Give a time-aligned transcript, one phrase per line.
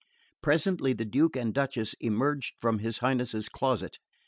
[0.41, 3.99] Presently the Duke and Duchess emerged from his Highness's closet.